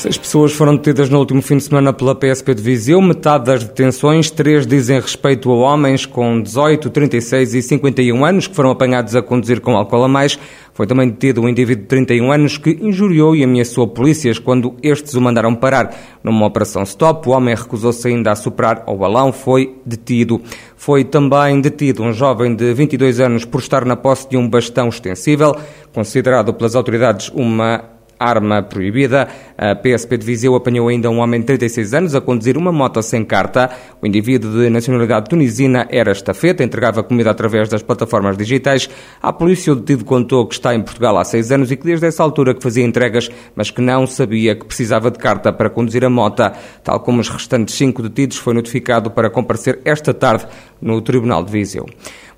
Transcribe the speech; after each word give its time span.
Seis 0.00 0.16
pessoas 0.16 0.54
foram 0.54 0.76
detidas 0.76 1.10
no 1.10 1.18
último 1.18 1.42
fim 1.42 1.58
de 1.58 1.64
semana 1.64 1.92
pela 1.92 2.14
PSP 2.14 2.54
de 2.54 2.62
Viseu. 2.62 3.02
Metade 3.02 3.44
das 3.44 3.64
detenções, 3.64 4.30
três 4.30 4.66
dizem 4.66 4.98
respeito 4.98 5.50
a 5.50 5.54
homens 5.54 6.06
com 6.06 6.40
18, 6.40 6.88
36 6.88 7.52
e 7.52 7.60
51 7.60 8.24
anos 8.24 8.46
que 8.46 8.56
foram 8.56 8.70
apanhados 8.70 9.14
a 9.14 9.20
conduzir 9.20 9.60
com 9.60 9.76
álcool 9.76 10.04
a 10.04 10.08
mais. 10.08 10.38
Foi 10.72 10.86
também 10.86 11.10
detido 11.10 11.42
um 11.42 11.48
indivíduo 11.50 11.82
de 11.82 11.88
31 11.88 12.32
anos 12.32 12.56
que 12.56 12.78
injuriou 12.80 13.36
e 13.36 13.44
ameaçou 13.44 13.86
polícias 13.88 14.38
quando 14.38 14.74
estes 14.82 15.12
o 15.12 15.20
mandaram 15.20 15.54
parar. 15.54 15.94
Numa 16.24 16.46
operação 16.46 16.82
stop, 16.84 17.28
o 17.28 17.32
homem 17.32 17.54
recusou-se 17.54 18.08
ainda 18.08 18.32
a 18.32 18.34
superar 18.34 18.82
ao 18.86 18.96
balão, 18.96 19.34
foi 19.34 19.76
detido. 19.84 20.40
Foi 20.78 21.04
também 21.04 21.60
detido 21.60 22.02
um 22.02 22.14
jovem 22.14 22.56
de 22.56 22.72
22 22.72 23.20
anos 23.20 23.44
por 23.44 23.60
estar 23.60 23.84
na 23.84 23.96
posse 23.96 24.30
de 24.30 24.38
um 24.38 24.48
bastão 24.48 24.88
extensível, 24.88 25.54
considerado 25.92 26.54
pelas 26.54 26.74
autoridades 26.74 27.30
uma 27.34 27.99
arma 28.20 28.62
proibida. 28.62 29.26
A 29.56 29.74
PSP 29.74 30.18
de 30.18 30.26
Viseu 30.26 30.54
apanhou 30.54 30.88
ainda 30.88 31.08
um 31.08 31.18
homem 31.18 31.40
de 31.40 31.46
36 31.46 31.94
anos 31.94 32.14
a 32.14 32.20
conduzir 32.20 32.58
uma 32.58 32.70
moto 32.70 33.02
sem 33.02 33.24
carta. 33.24 33.70
O 34.02 34.06
indivíduo 34.06 34.52
de 34.52 34.68
nacionalidade 34.68 35.30
tunisina 35.30 35.88
era 35.90 36.12
estafeta, 36.12 36.62
entregava 36.62 37.02
comida 37.02 37.30
através 37.30 37.68
das 37.68 37.82
plataformas 37.82 38.36
digitais. 38.36 38.88
A 39.22 39.32
polícia 39.32 39.72
o 39.72 39.76
detido 39.76 40.04
contou 40.04 40.46
que 40.46 40.54
está 40.54 40.74
em 40.74 40.82
Portugal 40.82 41.16
há 41.16 41.24
seis 41.24 41.50
anos 41.50 41.72
e 41.72 41.76
que 41.76 41.84
desde 41.84 42.06
essa 42.06 42.22
altura 42.22 42.54
que 42.54 42.62
fazia 42.62 42.84
entregas, 42.84 43.30
mas 43.56 43.70
que 43.70 43.80
não 43.80 44.06
sabia 44.06 44.54
que 44.54 44.66
precisava 44.66 45.10
de 45.10 45.18
carta 45.18 45.52
para 45.52 45.70
conduzir 45.70 46.04
a 46.04 46.10
moto. 46.10 46.42
Tal 46.84 47.00
como 47.00 47.20
os 47.20 47.28
restantes 47.28 47.74
cinco 47.74 48.02
detidos, 48.02 48.36
foi 48.36 48.52
notificado 48.52 49.10
para 49.10 49.30
comparecer 49.30 49.80
esta 49.84 50.12
tarde 50.12 50.46
no 50.80 51.00
Tribunal 51.00 51.42
de 51.42 51.50
Viseu. 51.50 51.86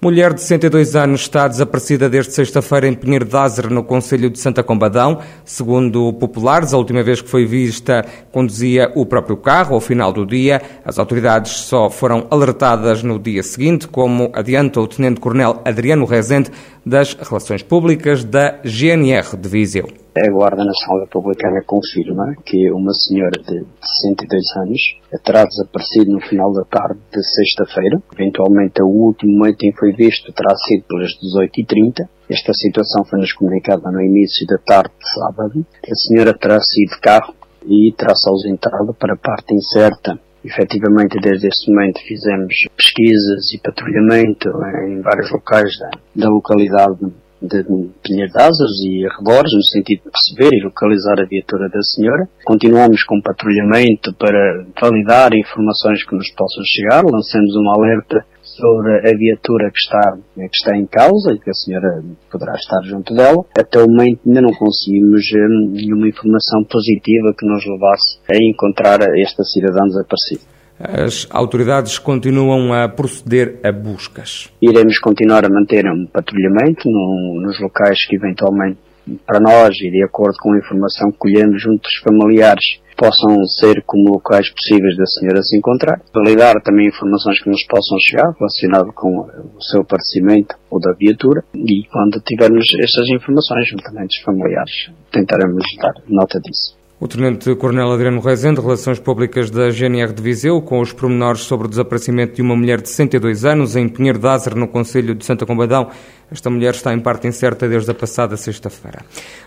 Mulher 0.05 0.35
de 0.35 0.41
62 0.41 0.97
anos 0.97 1.21
está 1.21 1.47
desaparecida 1.47 2.11
desde 2.11 2.33
sexta-feira 2.33 2.89
em 2.89 2.93
Pinheiro 2.93 3.25
de 3.25 3.37
Azer, 3.37 3.71
no 3.71 3.85
Conselho 3.85 4.29
de 4.29 4.37
Santa 4.37 4.61
Combadão. 4.61 5.21
Segundo 5.45 6.13
populares, 6.15 6.75
a 6.75 6.77
última 6.77 7.05
vez 7.05 7.21
que 7.21 7.29
foi 7.29 7.47
vista 7.47 8.05
conduzia 8.33 8.91
o 8.97 9.07
próprio 9.07 9.37
carro 9.37 9.77
ao 9.77 9.81
final 9.81 10.13
do 10.13 10.27
dia. 10.27 10.61
As 10.85 10.99
autoridades 10.99 11.53
só 11.53 11.89
foram 11.89 12.27
alertadas 12.33 13.05
no 13.05 13.17
dia 13.17 13.45
seguinte, 13.45 13.87
como 13.87 14.29
adianta 14.35 14.81
o 14.81 14.89
Tenente-Coronel 14.89 15.63
Adriano 15.65 16.05
Rezende 16.05 16.51
das 16.85 17.15
Relações 17.15 17.63
Públicas 17.63 18.25
da 18.25 18.59
GNR 18.65 19.37
de 19.37 19.49
Viseu. 19.49 20.02
A 20.15 20.31
Guarda 20.31 20.63
Nacional 20.63 21.07
Republicana 21.07 21.63
confirma 21.65 22.35
que 22.45 22.71
uma 22.71 22.93
senhora 22.93 23.41
de 23.41 23.65
62 24.05 24.57
anos 24.59 25.01
terá 25.25 25.43
desaparecido 25.47 26.13
no 26.13 26.21
final 26.21 26.53
da 26.53 26.65
tarde 26.65 27.01
de 27.11 27.25
sexta-feira. 27.25 28.03
Eventualmente, 28.13 28.83
o 28.83 28.89
último 28.89 29.33
momento 29.39 29.65
em 29.65 29.71
que 29.71 29.79
foi 29.79 29.93
visto 29.93 30.31
terá 30.35 30.55
sido 30.55 30.85
pelas 30.85 31.13
18h30. 31.13 32.07
Esta 32.29 32.53
situação 32.53 33.07
foi-nos 33.07 33.33
comunicada 33.33 33.91
no 33.91 34.03
início 34.03 34.47
da 34.47 34.59
tarde 34.59 34.93
de 34.99 35.15
sábado. 35.15 35.67
A 35.91 35.95
senhora 35.95 36.35
terá 36.35 36.61
sido 36.61 36.91
de 36.91 37.01
carro 37.01 37.35
e 37.65 37.95
terá-se 37.97 38.29
ausentado 38.29 38.93
para 38.93 39.15
a 39.15 39.17
parte 39.17 39.55
incerta 39.55 40.21
Efetivamente, 40.45 41.21
desde 41.21 41.47
esse 41.47 41.71
momento 41.71 42.01
fizemos 42.01 42.53
pesquisas 42.77 43.53
e 43.55 43.59
patrulhamento 43.59 44.49
em 44.89 45.01
vários 45.01 45.31
locais 45.31 45.79
da, 45.79 45.91
da 46.17 46.29
localidade 46.29 47.13
de 47.43 47.65
Pinheiro 48.03 48.33
de 48.33 48.43
Asas 48.43 48.71
e 48.85 49.07
arredores, 49.07 49.53
no 49.53 49.63
sentido 49.63 50.03
de 50.05 50.11
perceber 50.11 50.57
e 50.57 50.63
localizar 50.63 51.21
a 51.21 51.27
viatura 51.27 51.69
da 51.69 51.83
senhora. 51.83 52.29
Continuamos 52.45 53.03
com 53.05 53.21
patrulhamento 53.21 54.15
para 54.15 54.65
validar 54.81 55.35
informações 55.35 56.05
que 56.05 56.15
nos 56.15 56.31
possam 56.33 56.63
chegar. 56.65 57.05
Lançamos 57.05 57.55
uma 57.57 57.75
alerta 57.75 58.25
sobre 58.43 59.09
a 59.09 59.17
viatura 59.17 59.71
que 59.71 59.79
está, 59.79 60.19
que 60.35 60.57
está 60.57 60.77
em 60.77 60.87
causa 60.87 61.33
e 61.33 61.39
que 61.39 61.51
a 61.51 61.55
senhora 61.55 62.03
poderá 62.31 62.55
estar 62.55 62.83
junto 62.85 63.15
dela. 63.15 63.45
Até 63.57 63.79
o 63.79 63.89
momento 63.89 64.21
ainda 64.27 64.43
não 64.43 64.53
conseguimos 64.53 65.23
hum, 65.33 65.73
nenhuma 65.73 66.09
informação 66.09 66.65
positiva 66.65 67.35
que 67.39 67.47
nos 67.47 67.65
levasse 67.67 68.19
a 68.31 68.37
encontrar 68.37 69.01
esta 69.19 69.43
cidadã 69.45 69.85
desaparecida. 69.87 70.53
As 70.83 71.29
autoridades 71.31 71.97
continuam 71.97 72.73
a 72.73 72.89
proceder 72.89 73.61
a 73.63 73.71
buscas. 73.71 74.51
Iremos 74.61 74.99
continuar 74.99 75.45
a 75.45 75.49
manter 75.49 75.87
um 75.87 76.07
patrulhamento 76.07 76.89
no, 76.91 77.41
nos 77.41 77.61
locais 77.61 78.05
que 78.05 78.17
eventualmente 78.17 78.79
para 79.27 79.41
nós 79.41 79.77
e 79.81 79.91
de 79.91 80.03
acordo 80.03 80.37
com 80.41 80.53
a 80.53 80.59
informação 80.59 81.11
que 81.13 81.19
colhemos 81.19 81.63
junto 81.63 81.83
dos 81.83 81.97
familiares 81.99 82.81
possam 82.97 83.45
ser 83.47 83.83
como 83.87 84.13
locais 84.13 84.51
possíveis 84.51 84.97
da 84.97 85.07
senhora 85.07 85.43
se 85.43 85.57
encontrar. 85.57 86.01
Validar 86.13 86.61
também 86.63 86.89
informações 86.89 87.41
que 87.43 87.51
nos 87.51 87.65
possam 87.67 87.99
chegar 87.99 88.33
relacionado 88.39 88.93
com 88.93 89.21
o 89.57 89.63
seu 89.63 89.83
aparecimento 89.83 90.57
ou 90.71 90.81
da 90.81 90.93
viatura 90.93 91.45
e 91.55 91.85
quando 91.91 92.21
tivermos 92.21 92.67
essas 92.81 93.09
informações 93.09 93.69
juntamente 93.69 94.17
dos 94.17 94.25
familiares 94.25 94.91
tentaremos 95.11 95.65
dar 95.81 95.95
nota 96.09 96.41
disso. 96.41 96.82
O 97.03 97.09
Tenente 97.09 97.53
Coronel 97.57 97.91
Adriano 97.91 98.21
Rezende, 98.21 98.61
Relações 98.61 99.01
Públicas 99.01 99.51
da 99.51 99.71
GNR 99.71 100.13
de 100.13 100.23
Viseu, 100.23 100.63
com 100.63 100.79
os 100.79 100.93
pormenores 100.93 101.41
sobre 101.41 101.67
o 101.67 101.69
desaparecimento 101.69 102.37
de 102.37 102.43
uma 102.43 102.55
mulher 102.55 102.81
de 102.81 102.89
62 102.89 103.45
anos 103.45 103.75
em 103.75 103.89
Pinheiro 103.89 104.21
de 104.21 104.29
Azer, 104.29 104.55
no 104.55 104.69
Conselho 104.69 105.13
de 105.13 105.25
Santa 105.25 105.45
Combadão. 105.45 105.91
Esta 106.31 106.49
mulher 106.49 106.71
está 106.71 106.95
em 106.95 107.01
parte 107.01 107.27
incerta 107.27 107.69
desde 107.69 107.91
a 107.91 107.95
passada 107.95 108.37
sexta-feira. 108.37 109.01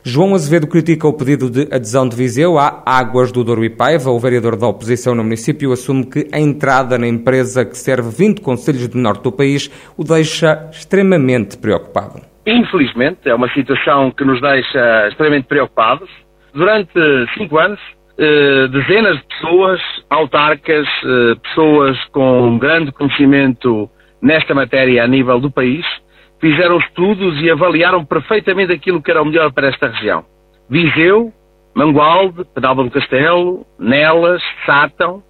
João 0.03 0.35
Azevedo 0.35 0.67
critica 0.67 1.07
o 1.07 1.13
pedido 1.13 1.49
de 1.49 1.73
adesão 1.73 2.09
de 2.09 2.17
Viseu 2.17 2.59
à 2.59 2.83
Águas 2.85 3.31
do 3.31 3.41
Douro 3.41 3.63
e 3.63 3.69
Paiva. 3.69 4.11
O 4.11 4.19
vereador 4.19 4.57
da 4.57 4.67
oposição 4.67 5.15
no 5.15 5.23
município 5.23 5.71
assume 5.71 6.07
que 6.07 6.27
a 6.33 6.39
entrada 6.41 6.97
na 6.97 7.07
empresa 7.07 7.63
que 7.63 7.77
serve 7.77 8.09
20 8.09 8.41
conselhos 8.41 8.89
do 8.89 8.97
norte 8.97 9.23
do 9.23 9.31
país 9.31 9.71
o 9.95 10.03
deixa 10.03 10.67
extremamente 10.73 11.57
preocupado. 11.57 12.19
Infelizmente, 12.45 13.29
é 13.29 13.33
uma 13.33 13.47
situação 13.53 14.11
que 14.11 14.25
nos 14.25 14.41
deixa 14.41 15.07
extremamente 15.07 15.47
preocupados 15.47 16.09
durante 16.55 16.93
cinco 17.37 17.59
anos, 17.59 17.79
eh, 18.17 18.67
dezenas 18.69 19.17
de 19.17 19.23
pessoas, 19.25 19.81
autarcas, 20.09 20.87
eh, 20.87 21.35
pessoas 21.43 22.01
com 22.05 22.57
grande 22.57 22.91
conhecimento 22.93 23.89
nesta 24.21 24.55
matéria 24.55 25.03
a 25.03 25.07
nível 25.07 25.39
do 25.39 25.51
país, 25.51 25.85
fizeram 26.39 26.77
estudos 26.77 27.41
e 27.41 27.51
avaliaram 27.51 28.05
perfeitamente 28.05 28.71
aquilo 28.71 29.01
que 29.01 29.11
era 29.11 29.21
o 29.21 29.25
melhor 29.25 29.51
para 29.51 29.67
esta 29.67 29.87
região. 29.87 30.23
Viseu, 30.69 31.31
Mangualde, 31.75 32.45
Pedalba 32.53 32.85
do 32.85 32.89
Castelo, 32.91 33.65
Nelas, 33.77 34.41
Sátão, 34.65 35.21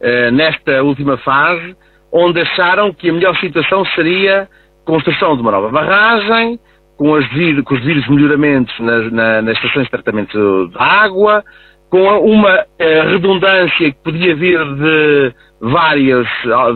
eh, 0.00 0.30
nesta 0.30 0.82
última 0.82 1.18
fase, 1.18 1.76
onde 2.10 2.40
acharam 2.40 2.92
que 2.92 3.10
a 3.10 3.12
melhor 3.12 3.36
situação 3.36 3.84
seria 3.94 4.48
construção 4.84 5.36
de 5.36 5.42
uma 5.42 5.52
nova 5.52 5.68
barragem, 5.68 6.58
com, 7.00 7.14
as 7.14 7.26
com 7.64 7.74
os 7.74 7.80
devidos 7.80 8.06
melhoramentos 8.08 8.78
nas, 8.78 9.10
na, 9.10 9.40
nas 9.40 9.56
estações 9.56 9.84
de 9.84 9.90
tratamento 9.90 10.68
de 10.68 10.76
água, 10.76 11.42
com 11.88 12.02
uma 12.18 12.66
eh, 12.78 13.02
redundância 13.04 13.90
que 13.90 13.98
podia 14.04 14.36
vir 14.36 14.58
de 14.74 15.34
várias, 15.62 16.26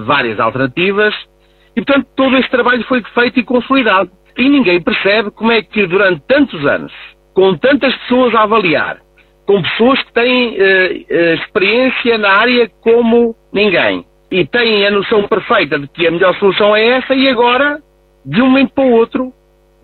várias 0.07 0.41
alternativas, 0.41 1.15
e 1.77 1.85
portanto 1.85 2.09
todo 2.17 2.39
este 2.39 2.51
trabalho 2.51 2.83
foi 2.85 3.03
feito 3.03 3.39
e 3.39 3.45
consolidado. 3.45 4.11
E 4.39 4.49
ninguém 4.49 4.81
percebe 4.81 5.31
como 5.31 5.53
é 5.53 5.61
que 5.61 5.87
durante 5.87 6.23
tantos 6.27 6.65
anos, 6.67 6.93
com 7.35 7.55
tantas 7.59 7.95
pessoas 7.99 8.35
a 8.35 8.45
avaliar, 8.45 9.01
com 9.47 9.61
pessoas 9.61 10.03
que 10.05 10.13
têm 10.15 10.57
eh, 10.57 11.05
eh 11.07 11.35
experiência 11.35 12.17
na 12.17 12.31
área 12.31 12.71
como 12.81 13.37
ninguém, 13.53 14.07
e 14.31 14.47
têm 14.47 14.87
a 14.87 14.91
noção 14.91 15.29
perfeita 15.29 15.79
de 15.79 15.87
que 15.87 16.07
a 16.07 16.11
melhor 16.11 16.35
solução 16.37 16.75
é 16.75 16.97
essa, 16.97 17.15
e 17.15 17.29
agora, 17.29 17.79
de 18.25 18.41
um 18.41 18.47
momento 18.47 18.73
para 18.73 18.85
o 18.85 18.93
outro, 18.93 19.31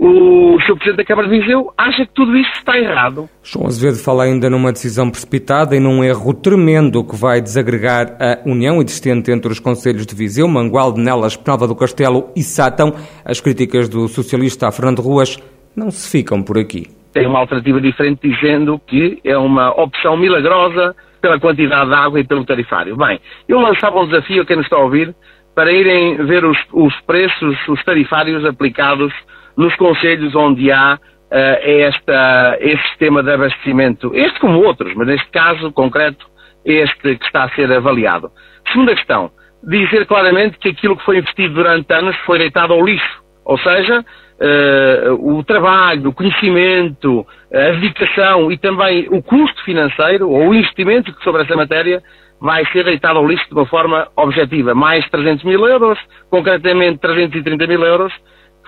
o 0.03 0.59
Sr. 0.61 0.77
Presidente 0.77 0.97
da 0.97 1.05
Câmara 1.05 1.28
de 1.28 1.38
Viseu 1.38 1.71
acha 1.77 2.06
que 2.06 2.12
tudo 2.15 2.34
isto 2.34 2.56
está 2.56 2.78
errado. 2.78 3.28
João 3.43 3.66
Azevedo 3.66 4.03
fala 4.03 4.25
ainda 4.25 4.49
numa 4.49 4.72
decisão 4.72 5.11
precipitada 5.11 5.77
e 5.77 5.81
num 5.81 6.03
erro 6.03 6.33
tremendo 6.33 7.05
que 7.05 7.15
vai 7.15 7.38
desagregar 7.43 8.16
a 8.19 8.49
união 8.49 8.81
existente 8.81 9.31
entre 9.31 9.53
os 9.53 9.60
Conselhos 9.60 10.06
de 10.06 10.15
Viseu, 10.15 10.49
Mangualde, 10.49 10.99
Nelas, 10.99 11.36
Penalva 11.36 11.69
do 11.69 11.77
Castelo 11.77 12.30
e 12.34 12.42
Sátão. 12.42 12.95
As 13.22 13.42
críticas 13.42 13.91
do 13.91 14.09
socialista 14.09 14.72
Fernando 14.72 15.03
Ruas 15.03 15.36
não 15.77 15.91
se 15.91 16.10
ficam 16.10 16.42
por 16.42 16.57
aqui. 16.57 16.86
Tem 17.13 17.27
uma 17.27 17.41
alternativa 17.41 17.78
diferente 17.78 18.27
dizendo 18.27 18.80
que 18.86 19.21
é 19.22 19.36
uma 19.36 19.71
opção 19.78 20.16
milagrosa 20.16 20.97
pela 21.21 21.39
quantidade 21.39 21.91
de 21.91 21.95
água 21.95 22.19
e 22.19 22.24
pelo 22.24 22.47
tarifário. 22.47 22.97
Bem, 22.97 23.21
eu 23.47 23.60
lançava 23.60 24.01
um 24.01 24.07
desafio 24.07 24.41
a 24.41 24.47
quem 24.47 24.57
nos 24.57 24.65
está 24.65 24.77
a 24.77 24.83
ouvir 24.83 25.15
para 25.54 25.71
irem 25.71 26.24
ver 26.24 26.42
os, 26.42 26.57
os 26.72 26.98
preços, 27.03 27.54
os 27.69 27.84
tarifários 27.84 28.47
aplicados 28.47 29.13
nos 29.60 29.77
conselhos 29.77 30.34
onde 30.34 30.72
há 30.72 30.95
uh, 30.95 30.98
esta, 31.30 32.57
este 32.60 32.89
sistema 32.89 33.22
de 33.22 33.30
abastecimento, 33.30 34.10
este 34.15 34.41
como 34.41 34.59
outros, 34.65 34.95
mas 34.95 35.07
neste 35.07 35.28
caso 35.30 35.71
concreto, 35.72 36.27
este 36.65 37.16
que 37.16 37.24
está 37.27 37.45
a 37.45 37.51
ser 37.51 37.71
avaliado. 37.71 38.30
Segunda 38.72 38.95
questão, 38.95 39.30
dizer 39.62 40.07
claramente 40.07 40.59
que 40.59 40.71
aquilo 40.71 40.97
que 40.97 41.04
foi 41.04 41.18
investido 41.18 41.54
durante 41.54 41.92
anos 41.92 42.16
foi 42.24 42.39
deitado 42.39 42.72
ao 42.72 42.83
lixo, 42.83 43.22
ou 43.45 43.59
seja, 43.59 44.01
uh, 44.01 45.36
o 45.36 45.45
trabalho, 45.45 46.09
o 46.09 46.15
conhecimento, 46.15 47.27
a 47.53 47.72
dedicação 47.72 48.51
e 48.51 48.57
também 48.57 49.09
o 49.10 49.22
custo 49.22 49.62
financeiro 49.65 50.30
ou 50.30 50.48
o 50.48 50.54
investimento 50.54 51.15
sobre 51.22 51.42
essa 51.42 51.54
matéria 51.54 52.03
vai 52.41 52.65
ser 52.72 52.84
deitado 52.84 53.18
ao 53.18 53.27
lixo 53.27 53.47
de 53.47 53.53
uma 53.53 53.66
forma 53.66 54.09
objetiva. 54.16 54.74
Mais 54.74 55.07
300 55.10 55.45
mil 55.45 55.66
euros, 55.66 55.98
concretamente 56.30 56.98
330 57.01 57.66
mil 57.66 57.84
euros, 57.84 58.12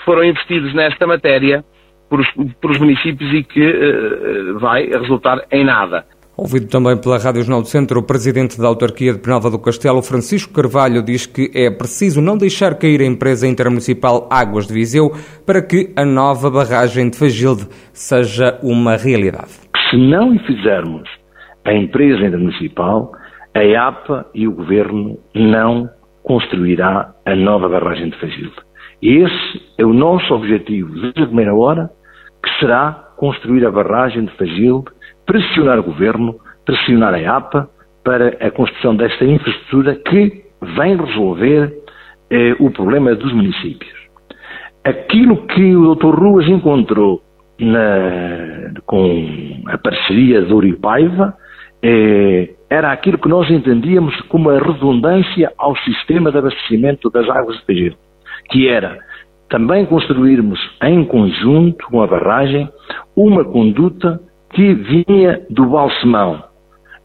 que 0.03 0.05
foram 0.05 0.25
investidos 0.25 0.75
nesta 0.75 1.07
matéria 1.07 1.65
por 2.11 2.21
os, 2.21 2.29
por 2.61 2.73
os 2.73 2.79
municípios 2.79 3.33
e 3.33 3.43
que 3.45 3.61
uh, 3.61 4.59
vai 4.59 4.87
resultar 4.87 5.47
em 5.51 5.65
nada. 5.65 6.05
Ouvido 6.37 6.67
também 6.67 6.99
pela 6.99 7.19
Rádio 7.19 7.43
Jornal 7.43 7.61
do 7.61 7.69
Centro, 7.69 8.01
o 8.01 8.03
presidente 8.03 8.59
da 8.59 8.67
autarquia 8.67 9.13
de 9.13 9.19
Penalva 9.19 9.51
do 9.51 9.59
Castelo, 9.59 10.03
Francisco 10.03 10.53
Carvalho, 10.53 11.03
diz 11.03 11.27
que 11.27 11.51
é 11.55 11.71
preciso 11.71 12.21
não 12.21 12.37
deixar 12.37 12.75
cair 12.75 13.01
a 13.03 13.05
empresa 13.05 13.47
intermunicipal 13.47 14.29
Águas 14.31 14.67
de 14.67 14.73
Viseu 14.73 15.13
para 15.47 15.63
que 15.63 15.93
a 15.95 16.05
nova 16.05 16.51
barragem 16.51 17.11
de 17.11 17.19
Fagilde 17.19 17.69
seja 17.93 18.59
uma 18.63 18.97
realidade. 18.97 19.53
Se 19.91 19.97
não 19.97 20.39
fizermos 20.41 21.09
a 21.65 21.73
empresa 21.75 22.27
intermunicipal, 22.27 23.13
a 23.55 23.89
APA 23.89 24.27
e 24.35 24.49
o 24.49 24.53
governo 24.53 25.19
não 25.35 25.89
construirá 26.23 27.15
a 27.27 27.37
nova 27.37 27.69
barragem 27.69 28.09
de 28.09 28.19
Fagilde. 28.19 28.57
Esse 29.03 29.62
é 29.79 29.85
o 29.85 29.93
nosso 29.93 30.33
objetivo 30.35 30.93
desde 31.01 31.23
a 31.23 31.27
primeira 31.27 31.55
hora 31.55 31.91
que 32.43 32.51
será 32.59 33.09
construir 33.17 33.65
a 33.65 33.71
barragem 33.71 34.25
de 34.25 34.33
Fagilde, 34.33 34.91
pressionar 35.25 35.79
o 35.79 35.83
Governo, 35.83 36.37
pressionar 36.65 37.15
a 37.15 37.37
APA 37.37 37.69
para 38.05 38.29
a 38.41 38.51
construção 38.51 38.97
desta 38.97 39.25
infraestrutura 39.25 39.95
que 39.95 40.43
vem 40.61 40.97
resolver 40.97 41.73
eh, 42.31 42.57
o 42.59 42.71
problema 42.71 43.15
dos 43.15 43.33
municípios. 43.33 43.93
Aquilo 44.85 45.47
que 45.47 45.77
o 45.77 45.95
Dr. 45.95 46.15
Ruas 46.15 46.49
encontrou 46.49 47.23
na, 47.61 48.73
com 48.85 49.63
a 49.67 49.79
parceria 49.79 50.43
do 50.43 50.57
Uripaiva 50.57 51.37
eh, 51.83 52.51
era 52.69 52.91
aquilo 52.91 53.19
que 53.19 53.29
nós 53.29 53.49
entendíamos 53.51 54.19
como 54.23 54.51
a 54.51 54.59
redundância 54.59 55.53
ao 55.59 55.77
sistema 55.77 56.33
de 56.33 56.39
abastecimento 56.39 57.11
das 57.11 57.29
águas 57.29 57.57
de 57.59 57.67
Fagilde, 57.67 57.99
que 58.51 58.69
era 58.69 58.99
também 59.53 59.85
construirmos 59.85 60.59
em 60.83 61.05
conjunto 61.05 61.87
com 61.89 62.01
a 62.01 62.07
barragem 62.07 62.71
uma 63.15 63.45
conduta 63.45 64.19
que 64.51 64.73
vinha 64.73 65.43
do 65.51 65.67
Balsemão 65.67 66.43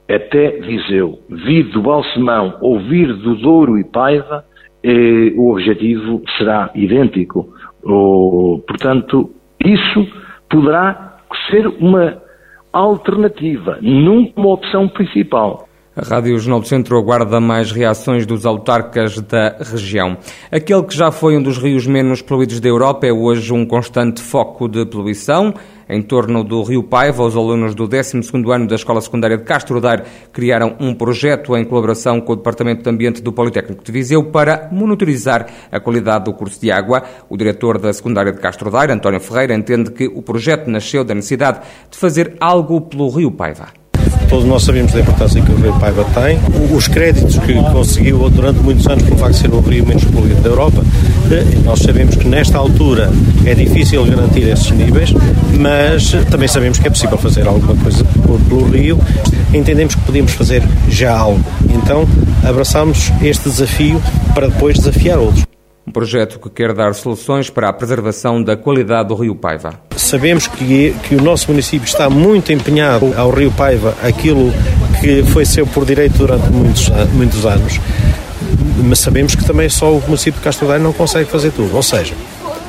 até 0.10 0.52
Viseu. 0.62 1.20
Vir 1.30 1.66
do 1.72 1.82
Balsemão 1.82 2.58
ou 2.62 2.80
vir 2.80 3.14
do 3.14 3.36
Douro 3.36 3.78
e 3.78 3.84
Paiva, 3.84 4.46
eh, 4.82 5.34
o 5.36 5.52
objetivo 5.52 6.22
será 6.38 6.72
idêntico. 6.74 7.50
O, 7.84 8.64
portanto, 8.66 9.30
isso 9.66 10.08
poderá 10.50 11.18
ser 11.50 11.68
uma 11.68 12.22
alternativa, 12.72 13.78
nunca 13.82 14.40
uma 14.40 14.54
opção 14.54 14.88
principal. 14.88 15.67
A 15.98 16.04
Rádio 16.04 16.38
Jornal 16.38 16.60
do 16.60 16.68
Centro 16.68 16.96
aguarda 16.96 17.40
mais 17.40 17.72
reações 17.72 18.24
dos 18.24 18.46
autarcas 18.46 19.20
da 19.20 19.58
região. 19.60 20.16
Aquele 20.52 20.84
que 20.84 20.96
já 20.96 21.10
foi 21.10 21.36
um 21.36 21.42
dos 21.42 21.58
rios 21.58 21.88
menos 21.88 22.22
poluídos 22.22 22.60
da 22.60 22.70
Europa 22.70 23.08
é 23.08 23.12
hoje 23.12 23.52
um 23.52 23.66
constante 23.66 24.22
foco 24.22 24.68
de 24.68 24.86
poluição. 24.86 25.56
Em 25.90 26.00
torno 26.04 26.44
do 26.44 26.62
Rio 26.62 26.84
Paiva, 26.84 27.24
os 27.24 27.36
alunos 27.36 27.74
do 27.74 27.88
12º 27.88 28.54
ano 28.54 28.68
da 28.68 28.76
Escola 28.76 29.02
Secundária 29.02 29.40
de 29.40 29.44
Castro 29.44 29.82
Daire 29.82 30.04
criaram 30.32 30.76
um 30.80 30.94
projeto 30.94 31.58
em 31.58 31.66
colaboração 31.66 32.22
com 32.22 32.34
o 32.34 32.36
Departamento 32.36 32.84
de 32.84 32.90
Ambiente 32.92 33.20
do 33.20 33.34
Politécnico 33.34 33.84
de 33.84 33.92
Viseu 33.92 34.26
para 34.26 34.70
monitorizar 34.72 35.48
a 35.72 35.80
qualidade 35.80 36.26
do 36.26 36.34
curso 36.34 36.62
de 36.62 36.70
água. 36.70 37.02
O 37.28 37.36
diretor 37.36 37.80
da 37.80 37.92
Secundária 37.92 38.32
de 38.32 38.40
Castro 38.40 38.70
Daire, 38.70 38.94
António 38.94 39.20
Ferreira, 39.20 39.56
entende 39.56 39.90
que 39.90 40.06
o 40.06 40.22
projeto 40.22 40.70
nasceu 40.70 41.04
da 41.04 41.16
necessidade 41.16 41.62
de 41.90 41.98
fazer 41.98 42.36
algo 42.40 42.82
pelo 42.82 43.10
Rio 43.10 43.32
Paiva. 43.32 43.87
Todos 44.30 44.46
nós 44.46 44.64
sabemos 44.64 44.92
da 44.92 45.00
importância 45.00 45.42
que 45.42 45.52
o 45.52 45.56
Rio 45.56 45.74
Paiva 45.80 46.06
tem, 46.14 46.38
os 46.76 46.88
créditos 46.88 47.38
que 47.40 47.54
conseguiu 47.72 48.30
durante 48.30 48.60
muitos 48.60 48.86
anos 48.88 49.04
pelo 49.04 49.18
facto 49.18 49.34
de 49.34 49.40
ser 49.40 49.54
o 49.54 49.62
rio 49.62 49.86
menos 49.86 50.04
poluído 50.06 50.42
da 50.42 50.50
Europa. 50.50 50.84
Eh, 51.32 51.58
nós 51.64 51.80
sabemos 51.80 52.16
que 52.16 52.28
nesta 52.28 52.58
altura 52.58 53.10
é 53.46 53.54
difícil 53.54 54.06
garantir 54.06 54.48
esses 54.48 54.70
níveis, 54.72 55.14
mas 55.58 56.12
também 56.30 56.48
sabemos 56.48 56.78
que 56.78 56.88
é 56.88 56.90
possível 56.90 57.18
fazer 57.18 57.48
alguma 57.48 57.76
coisa 57.76 58.04
pelo 58.48 58.70
rio. 58.70 59.00
Entendemos 59.54 59.96
que 59.96 60.02
podemos 60.02 60.34
fazer 60.34 60.62
já 60.90 61.18
algo. 61.18 61.44
Então 61.70 62.08
abraçamos 62.44 63.12
este 63.22 63.50
desafio 63.50 64.02
para 64.34 64.48
depois 64.48 64.78
desafiar 64.78 65.20
outros. 65.20 65.57
Um 65.88 65.92
projeto 65.92 66.38
que 66.38 66.50
quer 66.50 66.74
dar 66.74 66.94
soluções 66.94 67.50
para 67.50 67.70
a 67.70 67.74
preservação 67.74 68.44
da 68.44 68.58
qualidade 68.58 69.08
do 69.08 69.16
Rio 69.16 69.34
Paiva. 69.34 69.80
Sabemos 69.96 70.46
que, 70.46 70.94
que 71.04 71.16
o 71.16 71.22
nosso 71.22 71.50
município 71.50 71.86
está 71.86 72.10
muito 72.10 72.52
empenhado 72.52 73.14
ao 73.18 73.30
Rio 73.30 73.50
Paiva, 73.54 73.96
aquilo 74.04 74.52
que 75.00 75.24
foi 75.32 75.46
seu 75.46 75.66
por 75.66 75.86
direito 75.86 76.18
durante 76.18 76.50
muitos, 76.50 76.90
muitos 77.14 77.46
anos, 77.46 77.80
mas 78.84 79.00
sabemos 79.00 79.34
que 79.34 79.46
também 79.46 79.70
só 79.70 79.94
o 79.94 80.04
município 80.06 80.40
de 80.40 80.44
Castro 80.44 80.78
não 80.78 80.92
consegue 80.92 81.30
fazer 81.30 81.52
tudo. 81.52 81.74
Ou 81.74 81.82
seja, 81.82 82.14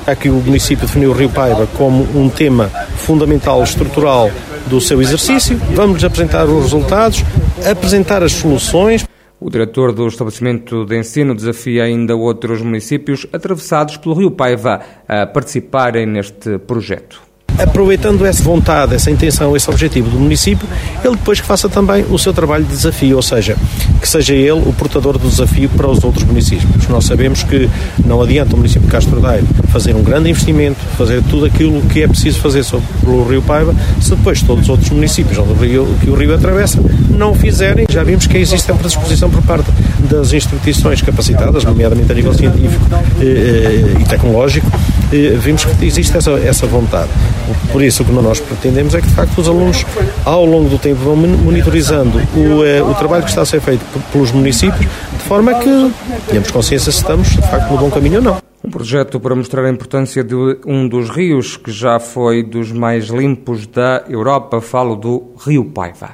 aqui 0.06 0.29
o 0.29 0.35
município 0.35 0.87
definiu 0.87 1.11
o 1.11 1.12
Rio 1.12 1.29
Paiva 1.29 1.67
como 1.76 2.05
um 2.15 2.29
tema 2.29 2.69
fundamental, 2.99 3.65
estrutural 3.65 4.31
do 4.69 4.81
seu 4.81 5.03
exercício. 5.03 5.61
Vamos 5.75 6.05
apresentar 6.05 6.44
os 6.44 6.62
resultados, 6.62 7.25
apresentar 7.69 8.23
as 8.23 8.31
soluções. 8.31 9.05
O 9.40 9.49
diretor 9.49 9.93
do 9.93 10.08
estabelecimento 10.08 10.85
de 10.85 10.99
ensino 10.99 11.35
desafia 11.35 11.85
ainda 11.85 12.17
outros 12.17 12.61
municípios 12.61 13.26
atravessados 13.32 13.96
pelo 13.96 14.17
Rio 14.17 14.32
Paiva 14.32 14.81
a 15.06 15.26
participarem 15.26 16.06
neste 16.06 16.58
projeto 16.58 17.28
aproveitando 17.58 18.25
essa 18.25 18.43
vontade, 18.43 18.94
essa 18.94 19.10
intenção, 19.10 19.56
esse 19.56 19.69
objetivo 19.69 20.08
do 20.10 20.19
município, 20.19 20.66
ele 21.05 21.16
depois 21.16 21.40
que 21.40 21.46
faça 21.46 21.69
também 21.69 22.05
o 22.08 22.19
seu 22.19 22.32
trabalho 22.32 22.64
de 22.64 22.70
desafio, 22.70 23.16
ou 23.16 23.22
seja, 23.22 23.56
que 24.00 24.08
seja 24.08 24.34
ele 24.34 24.52
o 24.52 24.72
portador 24.72 25.19
do 25.19 25.28
desafio 25.28 25.69
para 25.69 25.88
os 25.88 26.02
outros 26.05 26.25
municípios. 26.25 26.87
Nós 26.88 27.05
sabemos 27.05 27.43
que 27.43 27.69
não 28.05 28.22
adianta 28.22 28.55
o 28.55 28.56
município 28.56 28.87
de 28.87 28.93
Castro 28.93 29.20
Daire 29.20 29.46
fazer 29.69 29.94
um 29.94 30.02
grande 30.02 30.31
investimento, 30.31 30.78
fazer 30.96 31.22
tudo 31.25 31.46
aquilo 31.46 31.81
que 31.82 32.02
é 32.02 32.08
preciso 32.08 32.40
fazer 32.40 32.62
sobre 32.62 32.87
o 33.05 33.25
Rio 33.25 33.43
Paiva, 33.43 33.75
se 34.00 34.10
depois 34.10 34.43
todos 34.43 34.64
os 34.64 34.69
outros 34.69 34.90
municípios 34.90 35.37
onde 35.38 35.52
o 35.52 35.56
rio, 35.56 35.87
que 36.00 36.10
o 36.10 36.14
rio 36.14 36.34
atravessa 36.34 36.78
não 37.10 37.34
fizerem. 37.34 37.87
Já 37.88 38.02
vimos 38.05 38.26
que 38.26 38.38
existe 38.38 38.70
a 38.70 38.75
predisposição 38.75 39.28
por 39.28 39.43
parte 39.43 39.70
das 40.08 40.32
instituições 40.32 41.02
capacitadas, 41.02 41.64
nomeadamente 41.64 42.10
a 42.10 42.14
nível 42.14 42.32
científico 42.32 42.84
eh, 43.20 43.25
eh, 43.25 44.00
e 44.00 44.05
tecnológico, 44.05 44.70
vimos 45.10 45.64
que 45.64 45.84
existe 45.84 46.16
essa, 46.16 46.32
essa 46.32 46.66
vontade. 46.66 47.10
Por 47.72 47.82
isso, 47.82 48.02
o 48.02 48.06
que 48.06 48.12
nós 48.12 48.40
pretendemos 48.40 48.94
é 48.94 49.00
que, 49.00 49.06
de 49.06 49.14
facto, 49.14 49.38
os 49.38 49.49
alunos, 49.49 49.84
ao 50.25 50.44
longo 50.44 50.69
do 50.69 50.78
tempo, 50.78 51.00
vão 51.00 51.16
monitorizando 51.16 52.19
o, 52.37 52.64
eh, 52.64 52.82
o 52.82 52.94
trabalho 52.94 53.22
que 53.25 53.31
está 53.31 53.43
a 53.43 53.46
ser 53.46 53.60
feito 53.60 53.84
pelos 54.12 54.32
municípios, 54.32 54.81
de 54.81 55.25
forma 55.25 55.55
que 55.55 55.93
tenhamos 56.28 56.50
consciência 56.50 56.93
se 56.93 56.99
estamos, 56.99 57.28
de 57.28 57.43
facto, 57.43 57.70
no 57.70 57.78
bom 57.78 57.90
caminho 57.90 58.16
ou 58.16 58.22
não. 58.22 58.49
Um 58.64 58.70
projeto 58.70 59.19
para 59.20 59.34
mostrar 59.34 59.65
a 59.65 59.70
importância 59.70 60.22
de 60.22 60.34
um 60.67 60.88
dos 60.88 61.08
rios 61.08 61.56
que 61.56 61.70
já 61.70 61.98
foi 61.98 62.43
dos 62.43 62.72
mais 62.72 63.06
limpos 63.06 63.67
da 63.67 64.05
Europa, 64.08 64.60
falo 64.60 64.96
do 64.96 65.32
Rio 65.46 65.65
Paiva. 65.65 66.10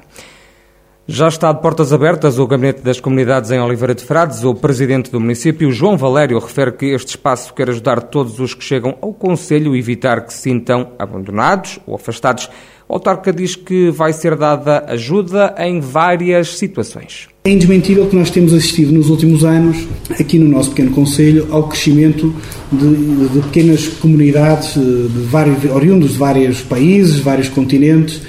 Já 1.06 1.28
está 1.28 1.52
de 1.52 1.60
portas 1.60 1.92
abertas 1.92 2.38
o 2.38 2.46
Gabinete 2.46 2.80
das 2.80 2.98
Comunidades 2.98 3.50
em 3.50 3.60
Oliveira 3.60 3.94
de 3.94 4.02
Frades. 4.02 4.42
O 4.42 4.54
presidente 4.54 5.10
do 5.10 5.20
município, 5.20 5.70
João 5.70 5.98
Valério, 5.98 6.38
refere 6.38 6.72
que 6.72 6.86
este 6.86 7.10
espaço 7.10 7.52
quer 7.52 7.68
ajudar 7.68 8.00
todos 8.04 8.40
os 8.40 8.54
que 8.54 8.64
chegam 8.64 8.96
ao 9.02 9.12
Conselho 9.12 9.74
a 9.74 9.76
evitar 9.76 10.24
que 10.24 10.32
se 10.32 10.40
sintam 10.40 10.92
abandonados 10.98 11.78
ou 11.86 11.94
afastados. 11.94 12.48
O 12.88 12.94
autarca 12.94 13.34
diz 13.34 13.54
que 13.54 13.90
vai 13.90 14.14
ser 14.14 14.34
dada 14.34 14.82
ajuda 14.88 15.54
em 15.58 15.78
várias 15.78 16.56
situações. 16.56 17.28
É 17.44 17.50
indesmentível 17.50 18.06
que 18.06 18.16
nós 18.16 18.30
temos 18.30 18.54
assistido 18.54 18.90
nos 18.90 19.10
últimos 19.10 19.44
anos, 19.44 19.86
aqui 20.18 20.38
no 20.38 20.48
nosso 20.48 20.70
pequeno 20.70 20.90
Conselho, 20.92 21.48
ao 21.50 21.68
crescimento 21.68 22.34
de, 22.72 23.28
de 23.28 23.40
pequenas 23.40 23.88
comunidades 23.88 24.72
de 24.72 25.20
vários, 25.28 25.70
oriundos 25.70 26.12
de 26.12 26.18
vários 26.18 26.62
países, 26.62 27.20
vários 27.20 27.50
continentes 27.50 28.22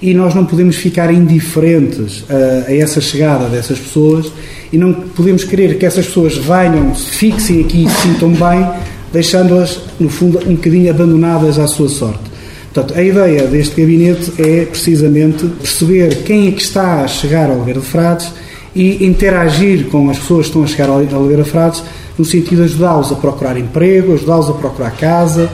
e 0.00 0.14
nós 0.14 0.34
não 0.34 0.44
podemos 0.44 0.76
ficar 0.76 1.12
indiferentes 1.12 2.24
a, 2.28 2.70
a, 2.70 2.74
essa 2.74 3.00
chegada 3.00 3.48
dessas 3.48 3.78
pessoas 3.78 4.30
e 4.72 4.78
não 4.78 4.92
podemos 4.92 5.44
querer 5.44 5.78
que 5.78 5.86
essas 5.86 6.06
pessoas 6.06 6.36
venham, 6.36 6.94
se 6.94 7.10
fixem 7.10 7.60
aqui 7.60 7.84
e 7.84 7.88
se 7.88 8.02
sintam 8.02 8.30
bem, 8.30 8.68
deixando-as, 9.12 9.80
no 9.98 10.08
fundo, 10.08 10.38
um 10.46 10.54
bocadinho 10.54 10.90
abandonadas 10.90 11.58
à 11.58 11.66
sua 11.66 11.88
sorte. 11.88 12.28
Portanto, 12.72 12.98
a 12.98 13.02
ideia 13.02 13.46
deste 13.46 13.80
gabinete 13.80 14.32
é 14.38 14.66
precisamente 14.66 15.46
perceber 15.46 16.22
quem 16.22 16.48
é 16.48 16.50
que 16.52 16.62
está 16.62 17.02
a 17.02 17.08
chegar 17.08 17.50
ao 17.50 17.56
Oliveira 17.56 17.80
de 17.80 17.86
Frades 17.86 18.30
e 18.74 19.04
interagir 19.04 19.86
com 19.86 20.10
as 20.10 20.18
pessoas 20.18 20.42
que 20.42 20.50
estão 20.50 20.62
a 20.62 20.66
chegar 20.66 20.88
ao 20.88 20.96
Oliveira 20.96 21.42
de 21.42 21.50
Frades 21.50 21.82
no 22.18 22.24
sentido 22.24 22.58
de 22.58 22.64
ajudá-los 22.64 23.10
a 23.10 23.14
procurar 23.14 23.56
emprego, 23.56 24.14
ajudá-los 24.14 24.50
a 24.50 24.52
procurar 24.52 24.90
casa, 24.96 25.48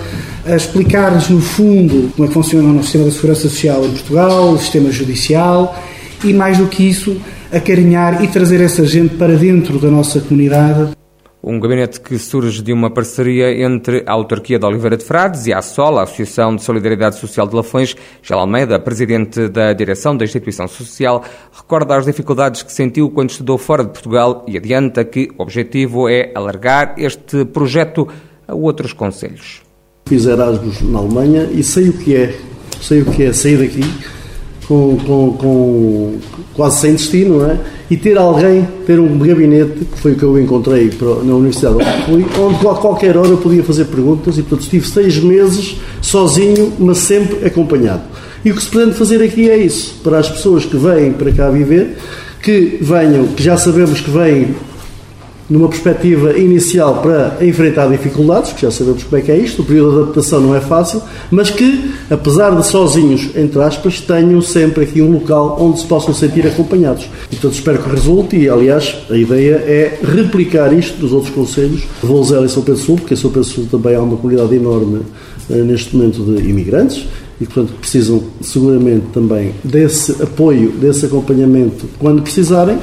a 0.47 0.57
explicar-lhes, 0.57 1.29
no 1.29 1.41
fundo, 1.41 2.11
como 2.13 2.25
é 2.25 2.29
que 2.29 2.35
funciona 2.35 2.79
o 2.79 2.83
sistema 2.83 3.05
da 3.05 3.11
segurança 3.11 3.49
social 3.49 3.85
em 3.85 3.91
Portugal, 3.91 4.51
o 4.51 4.59
sistema 4.59 4.91
judicial 4.91 5.79
e, 6.23 6.33
mais 6.33 6.59
do 6.59 6.67
que 6.67 6.89
isso, 6.89 7.21
acarinhar 7.53 8.23
e 8.23 8.29
trazer 8.29 8.61
essa 8.61 8.85
gente 8.87 9.17
para 9.17 9.37
dentro 9.37 9.79
da 9.79 9.89
nossa 9.89 10.21
comunidade. 10.21 10.93
Um 11.47 11.61
gabinete 11.61 12.01
que 12.01 12.19
surge 12.19 12.63
de 12.63 12.73
uma 12.73 12.91
parceria 12.91 13.63
entre 13.63 14.03
a 14.07 14.13
autarquia 14.13 14.59
de 14.59 14.65
Oliveira 14.65 14.97
de 14.97 15.05
Frades 15.05 15.47
e 15.47 15.53
a 15.53 15.61
SOL, 15.61 15.99
a 15.99 16.05
Associação 16.05 16.57
de 16.57 16.63
Solidariedade 16.63 17.17
Social 17.17 17.47
de 17.47 17.55
Lafões. 17.55 17.95
Gel 18.23 18.39
Almeida, 18.39 18.79
presidente 18.79 19.49
da 19.49 19.75
direção 19.75 20.17
da 20.17 20.25
instituição 20.25 20.67
social, 20.67 21.23
recorda 21.53 21.97
as 21.97 22.07
dificuldades 22.07 22.63
que 22.63 22.73
sentiu 22.73 23.11
quando 23.11 23.29
estudou 23.29 23.59
fora 23.59 23.85
de 23.85 23.91
Portugal 23.91 24.45
e 24.49 24.57
adianta 24.57 25.05
que 25.05 25.29
o 25.39 25.43
objetivo 25.43 26.09
é 26.09 26.33
alargar 26.35 26.95
este 26.97 27.45
projeto 27.45 28.09
a 28.49 28.55
outros 28.55 28.95
conselhos. 28.95 29.65
Fiz 30.07 30.27
Erasmus 30.27 30.83
na 30.83 30.99
Alemanha 30.99 31.49
e 31.51 31.63
sei 31.63 31.89
o 31.89 31.95
que 31.95 32.15
é, 32.15 32.37
sei 32.79 33.01
o 33.01 33.07
que 33.07 33.23
é 33.23 33.33
sair 33.33 33.57
daqui 33.57 33.83
com, 34.69 34.99
com, 34.99 35.33
com 35.33 36.15
quase 36.53 36.81
sem 36.81 36.93
destino, 36.93 37.39
não 37.39 37.51
é? 37.51 37.59
E 37.91 37.97
ter 37.97 38.19
alguém, 38.19 38.69
ter 38.87 39.01
um 39.01 39.19
gabinete, 39.19 39.87
que 39.87 39.99
foi 39.99 40.13
o 40.13 40.17
que 40.17 40.23
eu 40.23 40.39
encontrei 40.39 40.91
na 41.01 41.35
Universidade 41.35 41.77
onde 41.77 42.05
fui, 42.05 42.27
onde 42.39 42.67
a 42.67 42.75
qualquer 42.75 43.17
hora 43.17 43.29
eu 43.29 43.39
podia 43.39 43.63
fazer 43.63 43.87
perguntas 43.87 44.37
e, 44.37 44.43
portanto, 44.43 44.65
estive 44.65 44.87
seis 44.87 45.19
meses 45.19 45.77
sozinho, 46.03 46.71
mas 46.79 46.99
sempre 46.99 47.47
acompanhado. 47.47 48.03
E 48.45 48.51
o 48.51 48.55
que 48.55 48.63
se 48.63 48.69
pretende 48.69 48.97
fazer 48.97 49.23
aqui 49.23 49.49
é 49.49 49.57
isso, 49.57 50.01
para 50.03 50.19
as 50.19 50.29
pessoas 50.29 50.67
que 50.67 50.77
vêm 50.77 51.13
para 51.13 51.33
cá 51.33 51.49
viver, 51.49 51.97
que 52.43 52.77
venham, 52.79 53.29
que 53.29 53.43
já 53.43 53.57
sabemos 53.57 54.03
que 54.03 54.11
vêm 54.11 54.55
numa 55.49 55.69
perspectiva 55.69 56.39
inicial 56.39 57.03
para 57.03 57.45
enfrentar 57.45 57.89
dificuldades, 57.89 58.53
que 58.53 58.63
já 58.63 58.71
sabemos 58.71 59.03
como 59.05 59.17
é 59.17 59.21
que 59.21 59.31
é 59.31 59.37
isto, 59.37 59.63
o 59.63 59.65
período 59.65 59.93
de 59.93 60.03
adaptação 60.03 60.41
não 60.41 60.55
é 60.55 60.61
fácil, 60.61 61.03
mas 61.31 61.51
que, 61.51 61.93
apesar 62.11 62.51
de 62.57 62.67
sozinhos, 62.67 63.31
entre 63.37 63.61
aspas, 63.61 64.01
tenham 64.01 64.41
sempre 64.41 64.85
aqui 64.85 65.03
um 65.03 65.13
local 65.13 65.57
onde 65.61 65.81
se 65.81 65.87
possam 65.87 66.15
sentir 66.15 66.47
acompanhados. 66.47 67.05
E, 67.31 67.37
portanto, 67.37 67.55
espero 67.55 67.79
que 67.83 67.91
resulte 67.91 68.37
e, 68.37 68.49
aliás, 68.49 68.97
a 69.11 69.17
ideia 69.17 69.55
é 69.55 69.99
replicar 70.03 70.73
isto 70.73 70.99
dos 70.99 71.13
outros 71.13 71.35
conselhos, 71.35 71.83
Volzela 72.03 72.47
e 72.47 72.49
São 72.49 72.63
Pedro 72.63 72.81
Sul, 72.81 72.97
porque 72.97 73.15
em 73.15 73.17
São 73.17 73.31
Pedro 73.31 73.49
Sul 73.49 73.67
também 73.71 73.95
há 73.95 74.01
uma 74.01 74.17
comunidade 74.17 74.55
enorme 74.55 75.03
eh, 75.51 75.57
neste 75.57 75.95
momento 75.95 76.23
de 76.23 76.49
imigrantes, 76.49 77.07
e, 77.41 77.47
portanto, 77.47 77.75
precisam 77.81 78.23
seguramente 78.41 79.07
também 79.13 79.53
desse 79.63 80.23
apoio, 80.23 80.71
desse 80.71 81.07
acompanhamento 81.07 81.87
quando 81.99 82.23
precisarem. 82.23 82.79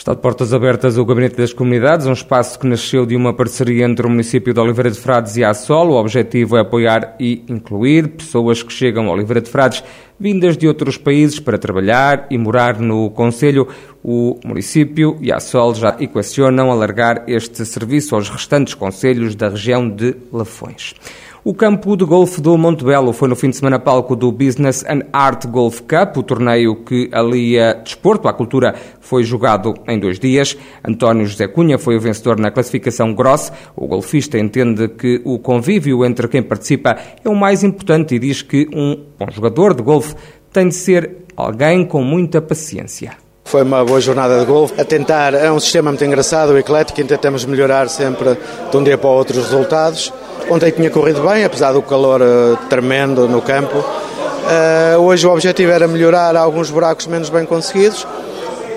Está 0.00 0.14
de 0.14 0.22
portas 0.22 0.54
abertas 0.54 0.96
o 0.96 1.04
Gabinete 1.04 1.36
das 1.36 1.52
Comunidades, 1.52 2.06
um 2.06 2.14
espaço 2.14 2.58
que 2.58 2.66
nasceu 2.66 3.04
de 3.04 3.14
uma 3.14 3.34
parceria 3.34 3.84
entre 3.84 4.06
o 4.06 4.08
município 4.08 4.54
de 4.54 4.58
Oliveira 4.58 4.90
de 4.90 4.98
Frades 4.98 5.36
e 5.36 5.44
a 5.44 5.52
Sol. 5.52 5.90
O 5.90 6.00
objetivo 6.00 6.56
é 6.56 6.60
apoiar 6.62 7.16
e 7.20 7.44
incluir 7.46 8.08
pessoas 8.08 8.62
que 8.62 8.72
chegam 8.72 9.08
a 9.08 9.12
Oliveira 9.12 9.42
de 9.42 9.50
Frades 9.50 9.84
vindas 10.18 10.56
de 10.56 10.66
outros 10.66 10.96
países 10.96 11.38
para 11.38 11.58
trabalhar 11.58 12.26
e 12.30 12.38
morar 12.38 12.80
no 12.80 13.10
Conselho. 13.10 13.68
O 14.02 14.40
município 14.42 15.18
e 15.20 15.30
a 15.30 15.38
Sol 15.38 15.74
já 15.74 15.94
equacionam 16.00 16.72
alargar 16.72 17.24
este 17.26 17.66
serviço 17.66 18.14
aos 18.14 18.30
restantes 18.30 18.72
conselhos 18.72 19.34
da 19.34 19.50
região 19.50 19.86
de 19.86 20.16
Lafões. 20.32 20.94
O 21.42 21.54
campo 21.54 21.96
de 21.96 22.04
golfe 22.04 22.38
do 22.38 22.58
Montebello 22.58 23.14
foi 23.14 23.26
no 23.26 23.34
fim 23.34 23.48
de 23.48 23.56
semana 23.56 23.78
palco 23.78 24.14
do 24.14 24.30
Business 24.30 24.84
and 24.84 25.06
Art 25.10 25.46
Golf 25.46 25.80
Cup, 25.80 26.18
o 26.18 26.22
torneio 26.22 26.84
que 26.84 27.08
alia 27.10 27.80
desporto 27.82 28.28
à 28.28 28.32
cultura 28.34 28.74
foi 29.00 29.24
jogado 29.24 29.72
em 29.88 29.98
dois 29.98 30.18
dias. 30.18 30.54
António 30.86 31.24
José 31.24 31.48
Cunha 31.48 31.78
foi 31.78 31.96
o 31.96 32.00
vencedor 32.00 32.38
na 32.38 32.50
classificação 32.50 33.14
Gross. 33.14 33.50
O 33.74 33.88
golfista 33.88 34.38
entende 34.38 34.86
que 34.88 35.22
o 35.24 35.38
convívio 35.38 36.04
entre 36.04 36.28
quem 36.28 36.42
participa 36.42 36.98
é 37.24 37.28
o 37.30 37.34
mais 37.34 37.64
importante 37.64 38.16
e 38.16 38.18
diz 38.18 38.42
que 38.42 38.68
um 38.74 38.94
bom 39.18 39.30
jogador 39.30 39.72
de 39.72 39.82
golfe 39.82 40.14
tem 40.52 40.68
de 40.68 40.74
ser 40.74 41.24
alguém 41.34 41.86
com 41.86 42.04
muita 42.04 42.42
paciência. 42.42 43.29
Foi 43.50 43.62
uma 43.62 43.84
boa 43.84 44.00
jornada 44.00 44.38
de 44.38 44.44
golfe. 44.44 44.80
A 44.80 44.84
tentar, 44.84 45.34
é 45.34 45.50
um 45.50 45.58
sistema 45.58 45.90
muito 45.90 46.04
engraçado, 46.04 46.56
eclético, 46.56 47.02
tentamos 47.04 47.44
melhorar 47.44 47.88
sempre 47.88 48.38
de 48.70 48.76
um 48.76 48.84
dia 48.84 48.96
para 48.96 49.10
o 49.10 49.12
outro 49.12 49.40
os 49.40 49.50
resultados. 49.50 50.12
Ontem 50.48 50.70
tinha 50.70 50.88
corrido 50.88 51.20
bem, 51.28 51.42
apesar 51.42 51.72
do 51.72 51.82
calor 51.82 52.22
uh, 52.22 52.56
tremendo 52.68 53.26
no 53.26 53.42
campo. 53.42 53.76
Uh, 53.76 55.00
hoje 55.00 55.26
o 55.26 55.32
objetivo 55.32 55.72
era 55.72 55.88
melhorar 55.88 56.36
alguns 56.36 56.70
buracos 56.70 57.08
menos 57.08 57.28
bem 57.28 57.44
conseguidos. 57.44 58.06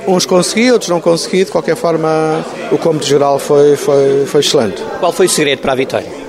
Uns 0.07 0.25
consegui, 0.25 0.71
outros 0.71 0.89
não 0.89 0.99
consegui. 0.99 1.45
De 1.45 1.51
qualquer 1.51 1.75
forma, 1.75 2.43
o 2.71 2.77
cômputo 2.79 3.05
geral 3.05 3.37
foi, 3.37 3.75
foi, 3.75 4.25
foi 4.25 4.41
excelente. 4.41 4.81
Qual 4.99 5.11
foi 5.11 5.27
o 5.27 5.29
segredo 5.29 5.59
para 5.59 5.73
a 5.73 5.75
vitória? 5.75 6.23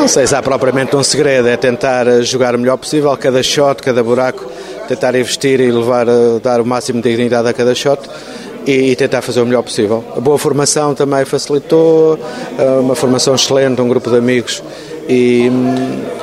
não 0.00 0.08
sei 0.08 0.26
se 0.26 0.34
há 0.34 0.42
propriamente 0.42 0.96
um 0.96 1.02
segredo, 1.02 1.46
é 1.46 1.56
tentar 1.58 2.22
jogar 2.22 2.54
o 2.54 2.58
melhor 2.58 2.78
possível, 2.78 3.14
cada 3.18 3.42
shot, 3.42 3.82
cada 3.82 4.02
buraco, 4.02 4.50
tentar 4.90 5.14
investir 5.14 5.60
e 5.60 5.70
levar, 5.70 6.08
eh, 6.08 6.40
dar 6.42 6.60
o 6.60 6.66
máximo 6.66 7.00
de 7.00 7.08
dignidade 7.10 7.48
a 7.48 7.52
cada 7.52 7.72
shot 7.76 8.02
e, 8.66 8.96
tentar 8.96 9.22
fazer 9.22 9.40
o 9.40 9.46
melhor 9.46 9.62
possível. 9.62 10.04
A 10.16 10.20
boa 10.20 10.36
formação 10.36 10.94
também 10.94 11.24
facilitou, 11.24 12.18
eh, 12.58 12.80
uma 12.80 12.96
formação 12.96 13.36
excelente, 13.36 13.80
um 13.80 13.88
grupo 13.88 14.10
de 14.10 14.16
amigos 14.16 14.62
e, 15.08 15.48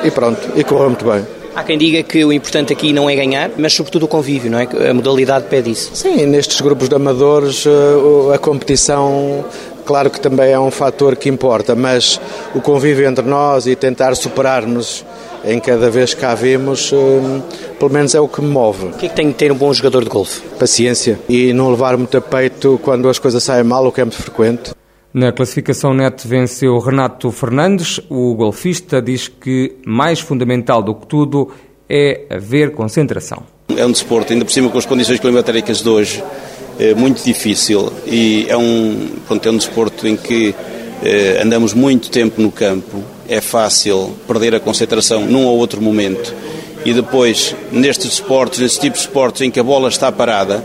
e 0.04 0.12
pronto, 0.12 0.42
e 0.56 0.64
correu 0.66 0.90
muito 0.90 1.06
bem. 1.06 1.26
Há 1.56 1.64
quem 1.64 1.78
diga 1.78 2.04
que 2.04 2.24
o 2.24 2.32
importante 2.32 2.74
aqui 2.74 2.92
não 2.92 3.10
é 3.10 3.16
ganhar, 3.16 3.52
mas 3.58 3.74
sobretudo 3.74 4.04
o 4.04 4.08
convívio, 4.08 4.52
não 4.52 4.60
é? 4.60 4.68
A 4.90 4.94
modalidade 4.94 5.46
pede 5.50 5.72
isso. 5.72 5.90
Sim, 5.94 6.26
nestes 6.28 6.60
grupos 6.60 6.90
de 6.90 6.96
amadores 6.96 7.66
eh, 7.66 8.36
a 8.36 8.38
competição 8.38 9.46
claro 9.86 10.10
que 10.10 10.20
também 10.20 10.52
é 10.52 10.60
um 10.60 10.70
fator 10.70 11.16
que 11.16 11.30
importa, 11.30 11.74
mas 11.74 12.20
o 12.54 12.60
convívio 12.60 13.08
entre 13.08 13.24
nós 13.26 13.66
e 13.66 13.76
tentar 13.76 14.14
superar-nos 14.16 15.06
em 15.48 15.60
cada 15.60 15.90
vez 15.90 16.14
que 16.14 16.22
cá 16.22 16.36
vemos, 16.36 16.92
hum, 16.92 17.42
pelo 17.80 17.92
menos 17.92 18.14
é 18.14 18.20
o 18.20 18.28
que 18.28 18.42
me 18.42 18.50
move. 18.50 18.88
O 18.88 18.92
que 18.92 19.06
é 19.06 19.10
que 19.10 19.16
tem 19.16 19.30
de 19.30 19.34
ter 19.34 19.52
um 19.52 19.56
bom 19.56 19.74
jogador 19.74 20.04
de 20.04 20.10
golfe? 20.10 20.42
Paciência 20.60 21.20
e 21.30 21.54
não 21.54 21.72
levar 21.72 21.96
muito 21.98 22.18
a 22.18 22.22
peito 22.22 22.80
quando 22.84 23.08
as 23.08 23.18
coisas 23.18 23.42
saem 23.44 23.64
mal, 23.64 23.86
o 23.88 23.92
que 23.92 24.02
é 24.02 24.04
muito 24.04 24.22
frequente. 24.22 24.72
Na 25.14 25.32
classificação 25.32 25.94
net 25.94 26.28
venceu 26.28 26.78
Renato 26.80 27.32
Fernandes. 27.32 28.00
O 28.10 28.36
golfista 28.36 29.02
diz 29.02 29.28
que 29.28 29.78
mais 29.86 30.20
fundamental 30.20 30.84
do 30.84 30.94
que 30.94 31.08
tudo 31.08 31.50
é 31.90 32.26
haver 32.30 32.74
concentração. 32.74 33.44
É 33.76 33.86
um 33.86 33.92
desporto, 33.92 34.34
ainda 34.34 34.44
por 34.44 34.52
cima 34.52 34.70
com 34.70 34.78
as 34.78 34.86
condições 34.86 35.20
climatéricas 35.20 35.82
de 35.82 35.90
hoje, 35.90 36.24
é 36.80 36.94
muito 36.94 37.24
difícil 37.24 37.92
e 38.06 38.46
é 38.50 38.58
um, 38.58 39.10
pronto, 39.28 39.48
é 39.48 39.52
um 39.52 39.58
desporto 39.58 40.08
em 40.08 40.16
que 40.16 40.54
eh, 41.04 41.42
andamos 41.42 41.74
muito 41.74 42.10
tempo 42.10 42.42
no 42.42 42.52
campo, 42.52 43.04
é 43.28 43.42
fácil 43.42 44.16
perder 44.28 44.56
a 44.56 44.60
concentração 44.60 45.26
num 45.26 45.46
ou 45.46 45.58
outro 45.58 45.82
momento. 45.82 46.34
E 46.86 46.94
depois, 46.94 47.56
nestes 47.72 48.14
esportes, 48.14 48.60
nesse 48.60 48.80
tipo 48.80 48.96
de 48.96 49.02
esportes 49.02 49.42
em 49.42 49.52
que 49.52 49.60
a 49.60 49.64
bola 49.64 49.90
está 49.90 50.12
parada, 50.12 50.64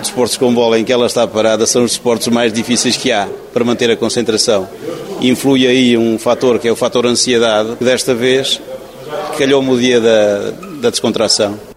desportos 0.00 0.36
com 0.36 0.52
bola 0.52 0.78
em 0.78 0.84
que 0.84 0.92
ela 0.92 1.06
está 1.06 1.26
parada, 1.26 1.66
são 1.66 1.82
os 1.82 1.92
esportes 1.92 2.28
mais 2.28 2.52
difíceis 2.52 2.96
que 2.96 3.10
há 3.10 3.26
para 3.52 3.64
manter 3.64 3.90
a 3.90 3.96
concentração. 3.96 4.68
Influi 5.20 5.66
aí 5.66 5.96
um 5.96 6.18
fator 6.18 6.58
que 6.58 6.68
é 6.68 6.72
o 6.72 6.76
fator 6.76 7.06
ansiedade, 7.06 7.76
que 7.76 7.84
desta 7.84 8.14
vez 8.14 8.60
calhou-me 9.38 9.70
o 9.70 9.78
dia 9.78 10.00
da, 10.00 10.50
da 10.80 10.90
descontração. 10.90 11.73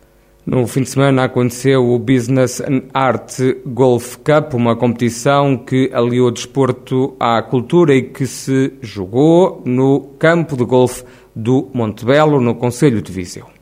No 0.49 0.65
fim 0.65 0.83
de 0.83 0.89
semana 0.89 1.25
aconteceu 1.25 1.85
o 1.85 1.99
Business 1.99 2.61
and 2.61 2.83
Art 2.93 3.37
Golf 3.65 4.15
Cup, 4.23 4.53
uma 4.53 4.77
competição 4.77 5.57
que 5.57 5.91
aliou 5.93 6.31
desporto 6.31 7.17
à 7.19 7.41
cultura 7.41 7.93
e 7.93 8.03
que 8.03 8.25
se 8.25 8.71
jogou 8.81 9.61
no 9.65 9.99
campo 10.17 10.55
de 10.55 10.63
golfe 10.63 11.03
do 11.35 11.69
Montebello, 11.73 12.39
no 12.39 12.55
Conselho 12.55 13.01
de 13.01 13.11
Viseu. 13.11 13.56